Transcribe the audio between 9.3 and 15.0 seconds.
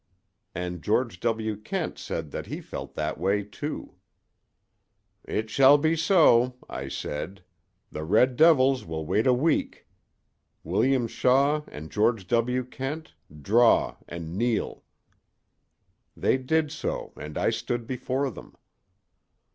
week. William Shaw and George W. Kent, draw and kneel.'